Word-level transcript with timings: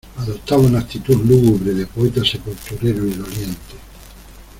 adoptaba 0.17 0.63
una 0.63 0.79
actitud 0.79 1.15
lúgubre 1.23 1.75
de 1.75 1.85
poeta 1.85 2.25
sepulturero 2.25 3.05
y 3.05 3.11
doliente. 3.13 3.75